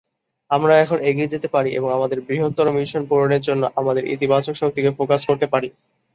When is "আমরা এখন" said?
0.51-0.97